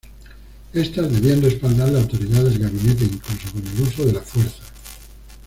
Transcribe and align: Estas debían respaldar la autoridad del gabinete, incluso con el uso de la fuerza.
Estas 0.73 1.11
debían 1.13 1.43
respaldar 1.43 1.89
la 1.89 1.99
autoridad 1.99 2.43
del 2.43 2.57
gabinete, 2.57 3.03
incluso 3.03 3.51
con 3.53 3.67
el 3.67 3.81
uso 3.83 4.03
de 4.07 4.13
la 4.13 4.21
fuerza. 4.21 4.63